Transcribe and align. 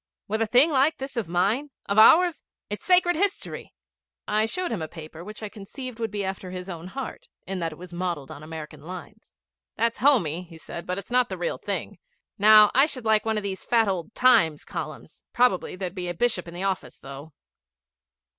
'With 0.27 0.41
a 0.41 0.47
thing 0.47 0.71
like 0.71 0.97
this 0.97 1.15
of 1.15 1.27
mine 1.27 1.69
of 1.87 1.99
ours? 1.99 2.41
It's 2.71 2.83
sacred 2.83 3.15
history!' 3.15 3.71
I 4.27 4.47
showed 4.47 4.71
him 4.71 4.81
a 4.81 4.87
paper 4.87 5.23
which 5.23 5.43
I 5.43 5.47
conceived 5.47 5.99
would 5.99 6.09
be 6.09 6.25
after 6.25 6.49
his 6.49 6.71
own 6.71 6.87
heart, 6.87 7.27
in 7.45 7.59
that 7.59 7.71
it 7.71 7.77
was 7.77 7.93
modelled 7.93 8.31
on 8.31 8.41
American 8.41 8.81
lines. 8.81 9.35
'That's 9.77 9.99
homey,' 9.99 10.45
he 10.45 10.57
said, 10.57 10.87
'but 10.87 10.97
it's 10.97 11.11
not 11.11 11.29
the 11.29 11.37
real 11.37 11.59
thing. 11.59 11.99
Now, 12.39 12.71
I 12.73 12.87
should 12.87 13.05
like 13.05 13.25
one 13.27 13.37
of 13.37 13.43
these 13.43 13.63
fat 13.63 13.87
old 13.87 14.15
Times 14.15 14.65
columns. 14.65 15.21
Probably 15.33 15.75
there'd 15.75 15.93
be 15.93 16.07
a 16.09 16.15
bishop 16.15 16.47
in 16.47 16.55
the 16.55 16.63
office, 16.63 16.97
though.' 16.97 17.31